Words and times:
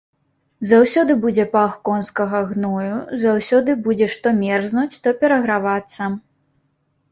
Заўсёды 0.69 1.15
будзе 1.25 1.45
пах 1.55 1.75
конскага 1.89 2.39
гною, 2.53 2.97
заўсёды 3.25 3.77
будзеш 3.89 4.17
то 4.25 4.35
мерзнуць, 4.41 4.89
то 5.07 5.17
перагравацца. 5.23 6.13